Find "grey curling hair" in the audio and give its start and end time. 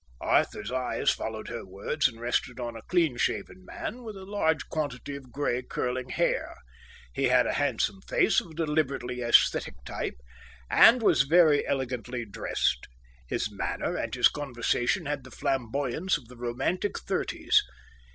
5.31-6.55